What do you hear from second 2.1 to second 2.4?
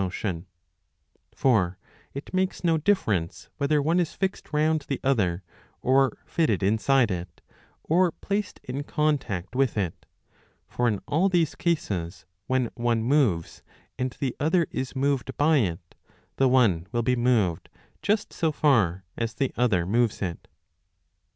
it